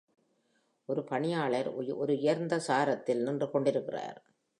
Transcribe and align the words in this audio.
ஒரு 0.85 1.03
பணியாளர் 1.03 1.69
ஒரு 1.73 2.15
உயர்ந்த 2.17 2.59
சாரத்தில் 2.67 3.23
நின்று 3.23 3.51
கொண்டிருக்கிறார். 3.51 4.19